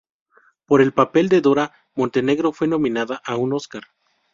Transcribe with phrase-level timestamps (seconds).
[0.65, 3.83] Por el papel de Dora, Montenegro fue nominada a un Óscar.